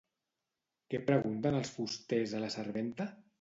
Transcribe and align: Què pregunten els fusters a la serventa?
Què 0.93 1.01
pregunten 1.09 1.59
els 1.59 1.71
fusters 1.75 2.35
a 2.39 2.41
la 2.47 2.51
serventa? 2.57 3.09